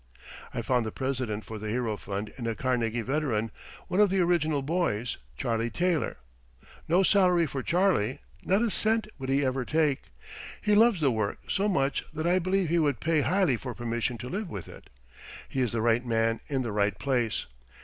[0.51, 3.51] I found the president for the Hero Fund in a Carnegie veteran,
[3.87, 6.17] one of the original boys, Charlie Taylor.
[6.87, 10.05] No salary for Charlie not a cent would he ever take.
[10.59, 14.17] He loves the work so much that I believe he would pay highly for permission
[14.17, 14.89] to live with it.
[15.47, 17.45] He is the right man in the right place.